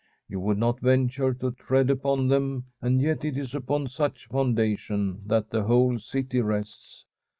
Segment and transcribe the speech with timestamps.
[0.27, 5.21] You would not venture to tread upon them, and yet it is upon such foundation
[5.27, 7.05] that the whole city rests.